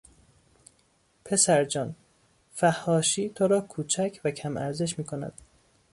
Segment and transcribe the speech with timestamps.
[1.25, 1.95] پسرجان
[2.53, 5.33] فحاشی تو را کوچک و کم ارزش میکند!